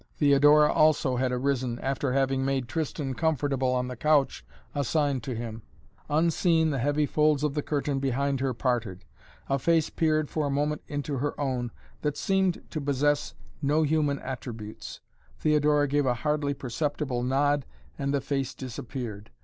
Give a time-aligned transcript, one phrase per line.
[0.15, 4.43] Theodora also had arisen, after having made Tristan comfortable on the couch
[4.73, 5.61] assigned to him.
[6.09, 9.05] Unseen, the heavy folds of the curtain behind her parted.
[9.47, 11.69] A face peered for a moment into her own,
[12.01, 15.01] that seemed to possess no human attributes.
[15.37, 19.29] Theodora gave a hardly perceptible nod and the face disappeared.